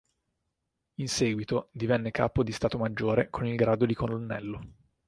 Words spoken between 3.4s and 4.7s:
il grado di colonnello.